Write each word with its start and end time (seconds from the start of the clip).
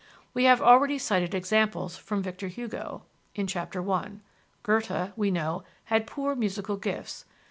We 0.33 0.45
have 0.45 0.63
already 0.63 0.97
cited 0.97 1.35
examples 1.35 1.95
from 1.95 2.23
Victor 2.23 2.47
Hugo 2.47 3.03
(ch. 3.35 3.55
I); 3.55 4.11
Goethe, 4.63 5.11
we 5.15 5.29
know, 5.29 5.63
had 5.83 6.07
poor 6.07 6.33
musical 6.33 6.77
gifts. 6.77 7.25